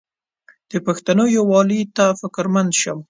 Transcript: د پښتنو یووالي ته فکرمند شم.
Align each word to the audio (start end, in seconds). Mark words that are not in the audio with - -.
د 0.71 0.73
پښتنو 0.85 1.25
یووالي 1.37 1.81
ته 1.95 2.05
فکرمند 2.21 2.71
شم. 2.81 2.99